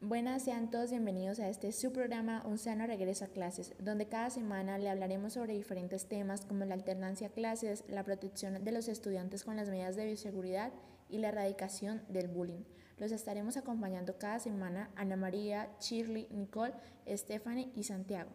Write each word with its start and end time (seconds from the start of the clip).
Buenas, 0.00 0.44
sean 0.44 0.70
todos 0.70 0.90
bienvenidos 0.90 1.40
a 1.40 1.48
este 1.48 1.72
su 1.72 1.92
programa 1.92 2.44
Un 2.46 2.56
sano 2.56 2.86
regreso 2.86 3.24
a 3.24 3.28
clases, 3.28 3.74
donde 3.80 4.06
cada 4.06 4.30
semana 4.30 4.78
le 4.78 4.88
hablaremos 4.88 5.32
sobre 5.32 5.54
diferentes 5.54 6.06
temas 6.06 6.42
como 6.42 6.64
la 6.64 6.74
alternancia 6.74 7.26
a 7.26 7.30
clases, 7.30 7.82
la 7.88 8.04
protección 8.04 8.62
de 8.62 8.70
los 8.70 8.86
estudiantes 8.86 9.42
con 9.42 9.56
las 9.56 9.68
medidas 9.68 9.96
de 9.96 10.06
bioseguridad 10.06 10.72
y 11.10 11.18
la 11.18 11.30
erradicación 11.30 12.00
del 12.08 12.28
bullying. 12.28 12.62
Los 12.98 13.10
estaremos 13.10 13.56
acompañando 13.56 14.18
cada 14.18 14.38
semana 14.38 14.88
Ana 14.94 15.16
María, 15.16 15.68
Shirley, 15.80 16.28
Nicole, 16.30 16.74
Stephanie 17.08 17.72
y 17.74 17.82
Santiago. 17.82 18.30